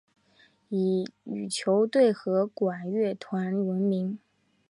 [0.69, 4.17] 以羽球队和管乐团闻名。